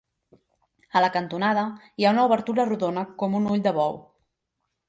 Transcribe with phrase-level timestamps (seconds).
[0.99, 3.99] A la cantonada hi ha una obertura rodona com un ull de bou.